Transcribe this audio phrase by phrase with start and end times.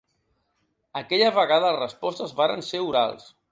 [1.01, 3.33] Aquella vegada, les respostes varen ser orals.